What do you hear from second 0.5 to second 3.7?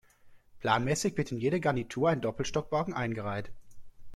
Planmäßig wird in jede Garnitur ein Doppelstockwagen eingereiht.